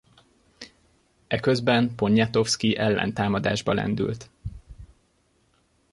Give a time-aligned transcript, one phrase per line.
[1.27, 4.29] Eközben Poniatowski ellentámadásba lendült.